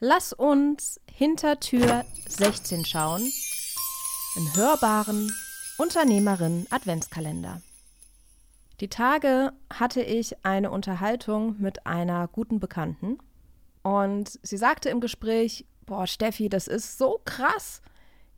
[0.00, 3.22] Lass uns hinter Tür 16 schauen.
[4.36, 5.32] Im hörbaren
[5.78, 7.62] Unternehmerin Adventskalender.
[8.80, 13.16] Die Tage hatte ich eine Unterhaltung mit einer guten Bekannten
[13.82, 17.80] und sie sagte im Gespräch, boah Steffi, das ist so krass,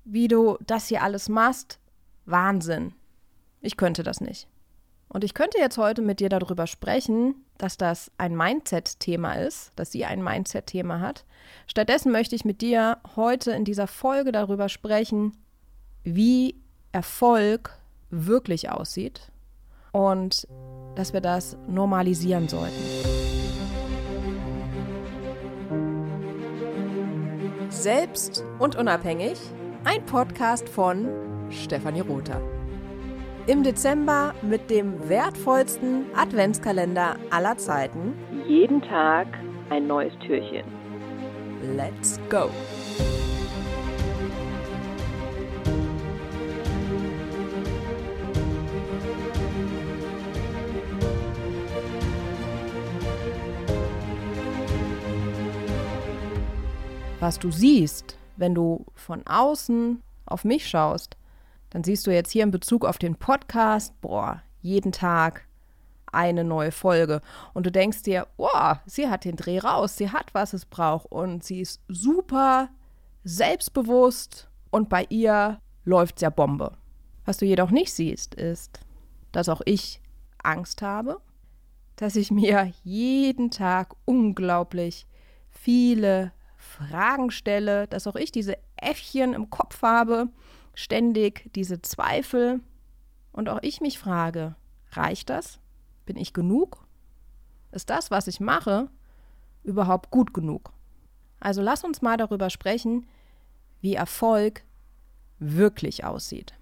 [0.05, 1.81] wie du das hier alles machst.
[2.25, 2.95] Wahnsinn.
[3.61, 4.47] Ich könnte das nicht.
[5.09, 9.91] Und ich könnte jetzt heute mit dir darüber sprechen, dass das ein Mindset-Thema ist, dass
[9.91, 11.25] sie ein Mindset-Thema hat.
[11.67, 15.37] Stattdessen möchte ich mit dir heute in dieser Folge darüber sprechen,
[16.05, 16.57] wie
[16.93, 17.79] Erfolg
[18.11, 19.33] wirklich aussieht
[19.93, 20.47] und
[20.95, 22.75] dass wir das normalisieren sollten.
[27.71, 29.39] Selbst und unabhängig,
[29.85, 31.09] ein Podcast von
[31.51, 32.58] Stefanie Rother
[33.49, 38.13] im Dezember mit dem wertvollsten Adventskalender aller Zeiten.
[38.47, 39.27] Jeden Tag
[39.71, 40.67] ein neues Türchen.
[41.75, 42.51] Let's go!
[57.19, 61.17] Was du siehst, wenn du von außen auf mich schaust,
[61.71, 65.47] dann siehst du jetzt hier in Bezug auf den Podcast, boah, jeden Tag
[66.13, 67.21] eine neue Folge.
[67.55, 71.07] Und du denkst dir, boah, sie hat den Dreh raus, sie hat, was es braucht.
[71.13, 72.71] Und sie ist super
[73.25, 76.77] selbstbewusst und bei ihr läuft ja Bombe.
[77.25, 78.81] Was du jedoch nicht siehst, ist,
[79.33, 80.01] dass auch ich
[80.43, 81.21] Angst habe,
[81.97, 85.07] dass ich mir jeden Tag unglaublich
[85.51, 90.29] viele Fragen stelle, dass auch ich diese Äffchen im Kopf habe,
[90.79, 92.61] ständig diese Zweifel
[93.33, 94.55] und auch ich mich frage,
[94.93, 95.59] reicht das?
[96.07, 96.87] Bin ich genug?
[97.73, 98.89] Ist das, was ich mache,
[99.65, 100.73] überhaupt gut genug?
[101.41, 103.09] Also lass uns mal darüber sprechen,
[103.81, 104.63] wie Erfolg
[105.41, 106.55] wirklich aussieht.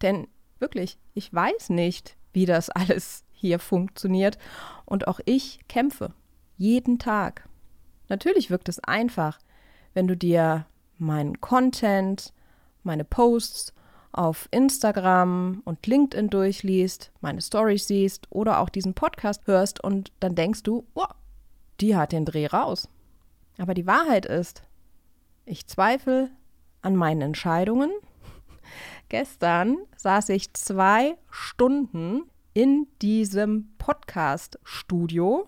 [0.00, 0.26] Denn
[0.58, 4.38] wirklich, ich weiß nicht, wie das alles hier funktioniert
[4.86, 6.14] und auch ich kämpfe
[6.56, 7.46] jeden Tag.
[8.08, 9.38] Natürlich wirkt es einfach,
[9.92, 10.64] wenn du dir
[10.96, 12.32] meinen Content,
[12.82, 13.72] meine Posts
[14.12, 20.34] auf Instagram und LinkedIn durchliest, meine Stories siehst oder auch diesen Podcast hörst und dann
[20.34, 21.08] denkst du, wow,
[21.80, 22.88] die hat den Dreh raus.
[23.58, 24.62] Aber die Wahrheit ist,
[25.44, 26.30] ich zweifle
[26.82, 27.90] an meinen Entscheidungen.
[29.08, 35.46] Gestern saß ich zwei Stunden in diesem Podcast-Studio,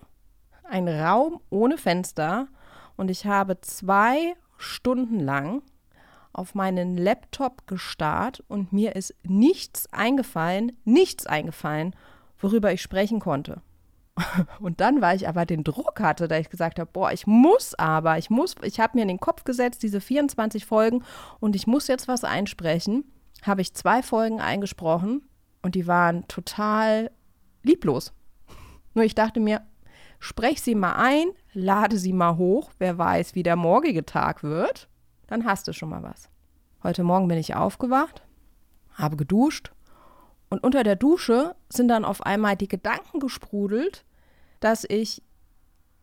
[0.63, 2.47] ein Raum ohne Fenster,
[2.95, 5.63] und ich habe zwei Stunden lang
[6.33, 11.95] auf meinen Laptop gestarrt und mir ist nichts eingefallen, nichts eingefallen,
[12.39, 13.61] worüber ich sprechen konnte.
[14.59, 17.73] Und dann, weil ich aber den Druck hatte, da ich gesagt habe, boah, ich muss
[17.75, 21.03] aber, ich muss, ich habe mir in den Kopf gesetzt, diese 24 Folgen
[21.39, 23.05] und ich muss jetzt was einsprechen,
[23.41, 25.23] habe ich zwei Folgen eingesprochen
[25.63, 27.09] und die waren total
[27.63, 28.13] lieblos.
[28.93, 29.61] Nur ich dachte mir,
[30.19, 34.89] sprech sie mal ein, lade sie mal hoch, wer weiß, wie der morgige Tag wird
[35.33, 36.29] dann hast du schon mal was.
[36.83, 38.21] Heute Morgen bin ich aufgewacht,
[38.93, 39.71] habe geduscht
[40.49, 44.05] und unter der Dusche sind dann auf einmal die Gedanken gesprudelt,
[44.59, 45.23] dass ich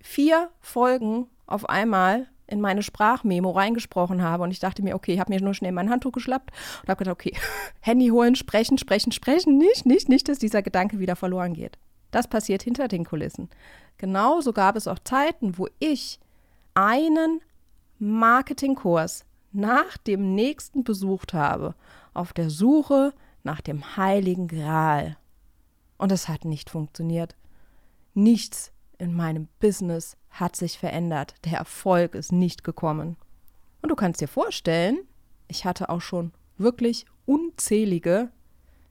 [0.00, 5.20] vier Folgen auf einmal in meine Sprachmemo reingesprochen habe und ich dachte mir, okay, ich
[5.20, 6.50] habe mir nur schnell mein Handtuch geschlappt
[6.82, 7.36] und habe gedacht, okay,
[7.80, 11.78] Handy holen, sprechen, sprechen, sprechen, nicht, nicht, nicht, dass dieser Gedanke wieder verloren geht.
[12.10, 13.48] Das passiert hinter den Kulissen.
[13.96, 16.18] Genauso gab es auch Zeiten, wo ich
[16.74, 17.40] einen
[18.00, 21.74] Marketingkurs nach dem nächsten besucht habe,
[22.14, 23.12] auf der Suche
[23.42, 25.16] nach dem heiligen Gral.
[25.98, 27.36] Und es hat nicht funktioniert.
[28.14, 31.34] Nichts in meinem Business hat sich verändert.
[31.44, 33.16] Der Erfolg ist nicht gekommen.
[33.82, 34.98] Und du kannst dir vorstellen,
[35.48, 38.30] ich hatte auch schon wirklich unzählige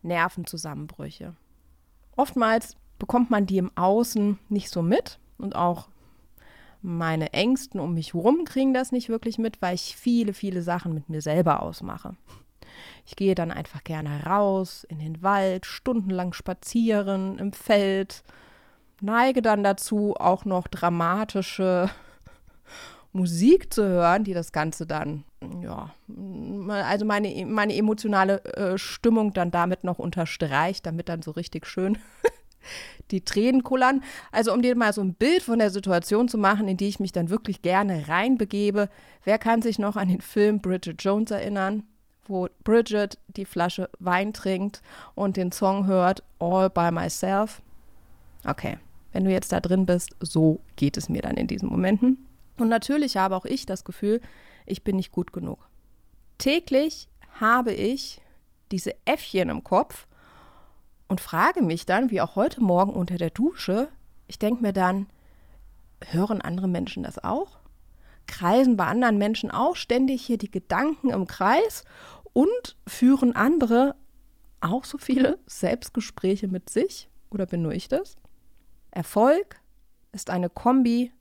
[0.02, 1.36] Nervenzusammenbrüche.
[2.16, 5.90] Oftmals bekommt man die im Außen nicht so mit und auch
[6.82, 10.94] meine Ängsten um mich herum kriegen das nicht wirklich mit, weil ich viele, viele Sachen
[10.94, 12.16] mit mir selber ausmache.
[13.06, 18.24] Ich gehe dann einfach gerne raus in den Wald, stundenlang spazieren im Feld,
[19.02, 21.90] neige dann dazu, auch noch dramatische
[23.12, 25.24] Musik zu hören, die das Ganze dann,
[25.62, 25.94] ja,
[26.70, 31.98] also meine, meine emotionale äh, Stimmung dann damit noch unterstreicht, damit dann so richtig schön
[33.12, 34.04] die Tränen kullern.
[34.32, 37.00] Also um dir mal so ein Bild von der Situation zu machen, in die ich
[37.00, 38.90] mich dann wirklich gerne reinbegebe.
[39.24, 41.84] Wer kann sich noch an den Film Bridget Jones erinnern,
[42.28, 44.82] wo Bridget die Flasche Wein trinkt
[45.16, 47.62] und den Song hört All by Myself?
[48.46, 48.78] Okay,
[49.12, 52.26] wenn du jetzt da drin bist, so geht es mir dann in diesen Momenten.
[52.58, 54.22] Und natürlich habe auch ich das Gefühl,
[54.66, 55.68] ich bin nicht gut genug.
[56.38, 57.08] Täglich
[57.40, 58.22] habe ich
[58.72, 60.08] diese Äffchen im Kopf
[61.10, 63.90] und frage mich dann, wie auch heute Morgen unter der Dusche,
[64.28, 65.08] ich denke mir dann,
[66.06, 67.58] hören andere Menschen das auch?
[68.28, 71.84] Kreisen bei anderen Menschen auch ständig hier die Gedanken im Kreis
[72.32, 73.96] und führen andere
[74.62, 77.10] auch so viele Selbstgespräche mit sich?
[77.32, 78.16] Oder bin nur ich das?
[78.92, 79.60] Erfolg
[80.12, 81.12] ist eine Kombi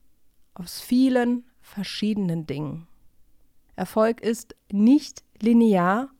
[0.55, 2.87] aus vielen verschiedenen Dingen.
[3.75, 6.11] Erfolg ist nicht linear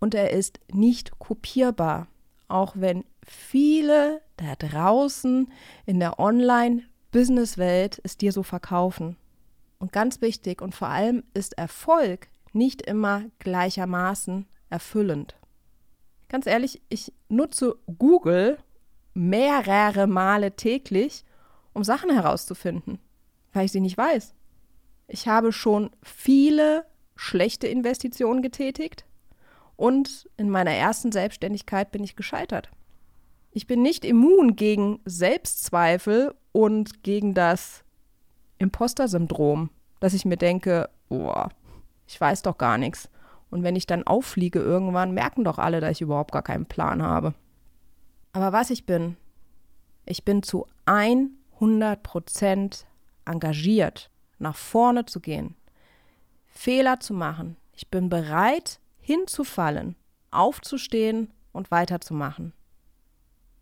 [0.00, 2.08] und er ist nicht kopierbar,
[2.48, 5.50] auch wenn viele da draußen
[5.84, 9.16] in der Online-Business-Welt es dir so verkaufen.
[9.78, 15.36] Und ganz wichtig und vor allem ist Erfolg nicht immer gleichermaßen erfüllend.
[16.28, 18.58] Ganz ehrlich, ich nutze Google
[19.14, 21.24] mehrere Male täglich,
[21.72, 22.98] um Sachen herauszufinden,
[23.52, 24.34] weil ich sie nicht weiß.
[25.08, 26.84] Ich habe schon viele
[27.14, 29.04] schlechte Investitionen getätigt
[29.76, 32.70] und in meiner ersten Selbstständigkeit bin ich gescheitert.
[33.52, 37.84] Ich bin nicht immun gegen Selbstzweifel und gegen das
[38.58, 39.70] Imposter-Syndrom,
[40.00, 41.50] dass ich mir denke, boah,
[42.06, 43.08] ich weiß doch gar nichts.
[43.50, 47.02] Und wenn ich dann auffliege irgendwann, merken doch alle, dass ich überhaupt gar keinen Plan
[47.02, 47.34] habe.
[48.32, 49.16] Aber was ich bin,
[50.04, 52.86] ich bin zu 100 Prozent
[53.24, 55.56] engagiert, nach vorne zu gehen,
[56.46, 57.56] Fehler zu machen.
[57.72, 59.94] Ich bin bereit, hinzufallen,
[60.32, 62.52] aufzustehen und weiterzumachen.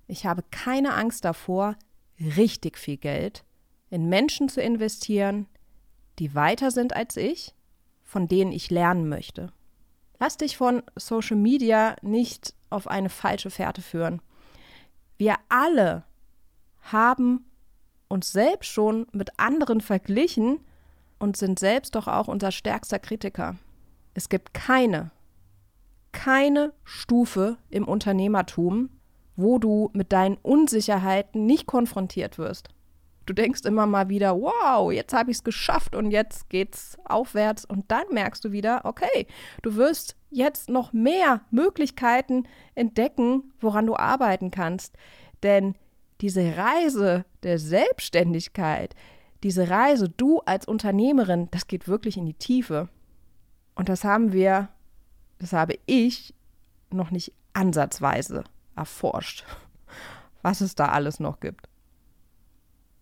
[0.06, 1.76] Ich habe keine Angst davor,
[2.18, 3.44] richtig viel Geld
[3.90, 5.46] in Menschen zu investieren,
[6.18, 7.54] die weiter sind als ich,
[8.02, 9.52] von denen ich lernen möchte.
[10.18, 14.22] Lass dich von Social Media nicht auf eine falsche Fährte führen.
[15.18, 16.04] Wir alle
[16.80, 17.44] haben
[18.08, 20.60] uns selbst schon mit anderen verglichen
[21.18, 23.56] und sind selbst doch auch unser stärkster Kritiker.
[24.14, 25.10] Es gibt keine,
[26.14, 28.88] keine Stufe im Unternehmertum,
[29.36, 32.68] wo du mit deinen Unsicherheiten nicht konfrontiert wirst.
[33.26, 37.64] Du denkst immer mal wieder, wow, jetzt habe ich es geschafft und jetzt geht's aufwärts
[37.64, 39.26] und dann merkst du wieder, okay,
[39.62, 42.44] du wirst jetzt noch mehr Möglichkeiten
[42.74, 44.96] entdecken, woran du arbeiten kannst.
[45.42, 45.74] Denn
[46.20, 48.94] diese Reise der Selbstständigkeit,
[49.42, 52.88] diese Reise, du als Unternehmerin, das geht wirklich in die Tiefe.
[53.74, 54.68] Und das haben wir,
[55.38, 56.34] das habe ich
[56.90, 58.44] noch nicht ansatzweise
[58.76, 59.44] erforscht,
[60.42, 61.68] was es da alles noch gibt.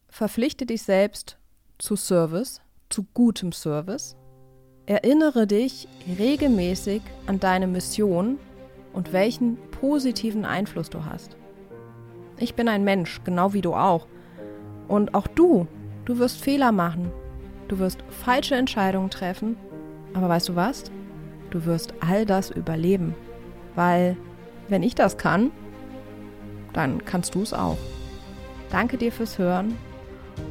[0.09, 1.39] Verpflichte dich selbst
[1.79, 4.17] zu Service, zu gutem Service.
[4.87, 5.89] Erinnere dich
[6.19, 8.39] regelmäßig an deine Mission
[8.93, 11.37] und welchen positiven Einfluss du hast.
[12.39, 14.07] Ich bin ein Mensch, genau wie du auch.
[14.89, 15.67] Und auch du,
[16.05, 17.11] du wirst Fehler machen.
[17.69, 19.57] Du wirst falsche Entscheidungen treffen.
[20.13, 20.85] Aber weißt du was?
[21.53, 23.15] Du wirst all das überleben.
[23.77, 24.17] Weil,
[24.69, 25.53] wenn ich das kann,
[26.73, 27.79] dann kannst du es auch.
[28.71, 29.77] Danke dir fürs Hören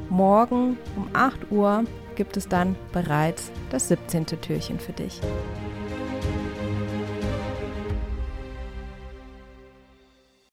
[0.09, 4.25] Morgen um 8 Uhr gibt es dann bereits das 17.
[4.25, 5.21] Türchen für dich.